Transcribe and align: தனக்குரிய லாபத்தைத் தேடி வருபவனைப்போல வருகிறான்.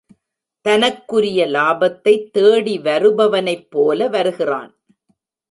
தனக்குரிய 0.65 1.45
லாபத்தைத் 1.47 2.31
தேடி 2.31 2.79
வருபவனைப்போல 2.79 4.09
வருகிறான். 4.09 4.75